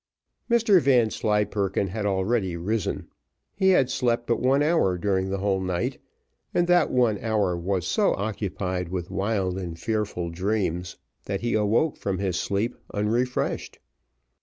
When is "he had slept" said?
3.53-4.25